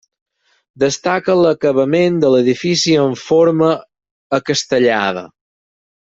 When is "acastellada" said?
4.39-5.25